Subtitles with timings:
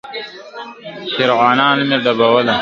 [1.15, 2.55] فرعونان مي ډوبوله!.